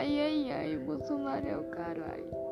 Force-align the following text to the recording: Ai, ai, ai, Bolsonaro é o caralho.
Ai, 0.00 0.18
ai, 0.18 0.50
ai, 0.50 0.76
Bolsonaro 0.78 1.46
é 1.46 1.58
o 1.58 1.64
caralho. 1.64 2.49